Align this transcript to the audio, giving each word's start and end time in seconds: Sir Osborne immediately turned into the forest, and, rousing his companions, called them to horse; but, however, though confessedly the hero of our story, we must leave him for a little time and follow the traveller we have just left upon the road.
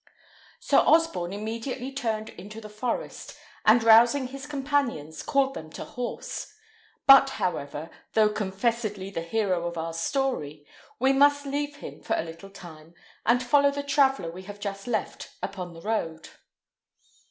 Sir 0.59 0.79
Osborne 0.79 1.31
immediately 1.31 1.91
turned 1.91 2.29
into 2.29 2.59
the 2.59 2.69
forest, 2.69 3.37
and, 3.67 3.83
rousing 3.83 4.25
his 4.29 4.47
companions, 4.47 5.21
called 5.21 5.53
them 5.53 5.69
to 5.73 5.85
horse; 5.85 6.55
but, 7.05 7.29
however, 7.37 7.91
though 8.13 8.29
confessedly 8.29 9.11
the 9.11 9.21
hero 9.21 9.67
of 9.67 9.77
our 9.77 9.93
story, 9.93 10.65
we 10.97 11.13
must 11.13 11.45
leave 11.45 11.75
him 11.75 12.01
for 12.01 12.15
a 12.15 12.23
little 12.23 12.49
time 12.49 12.95
and 13.27 13.43
follow 13.43 13.69
the 13.69 13.83
traveller 13.83 14.31
we 14.31 14.41
have 14.41 14.59
just 14.59 14.87
left 14.87 15.35
upon 15.43 15.75
the 15.75 15.81
road. 15.81 16.29